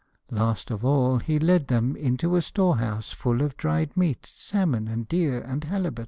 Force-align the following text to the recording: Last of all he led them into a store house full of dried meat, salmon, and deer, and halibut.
Last 0.31 0.71
of 0.71 0.83
all 0.83 1.19
he 1.19 1.37
led 1.37 1.67
them 1.67 1.95
into 1.95 2.35
a 2.35 2.41
store 2.41 2.77
house 2.77 3.11
full 3.11 3.43
of 3.43 3.55
dried 3.55 3.95
meat, 3.95 4.25
salmon, 4.25 4.87
and 4.87 5.07
deer, 5.07 5.41
and 5.43 5.63
halibut. 5.63 5.99